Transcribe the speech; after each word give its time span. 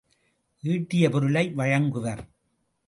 ஈட்டிய 0.63 1.09
பொருளை 1.09 1.53
வழங்குவர். 1.55 2.23